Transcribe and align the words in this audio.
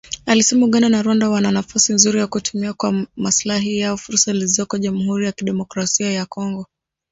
Alisema 0.25 0.65
Uganda 0.65 0.89
na 0.89 1.01
Rwanda 1.03 1.29
wana 1.29 1.51
nafasi 1.51 1.93
nzuri 1.93 2.19
ya 2.19 2.27
kutumia 2.27 2.73
kwa 2.73 3.07
maslahi 3.15 3.77
yao 3.77 3.97
fursa 3.97 4.33
zilizoko 4.33 4.77
Jamuhuri 4.77 5.25
ya 5.25 5.31
kidemokrasia 5.31 6.11
ya 6.11 6.25
kongo 6.25 6.67